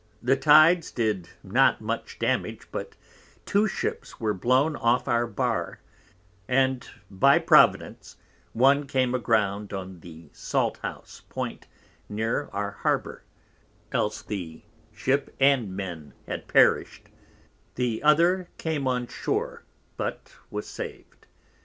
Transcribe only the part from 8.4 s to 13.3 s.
one came aground on the Salt House point near our Harbour,